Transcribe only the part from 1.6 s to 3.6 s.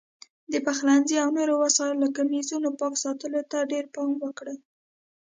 وسایلو لکه میزونو پاک ساتلو ته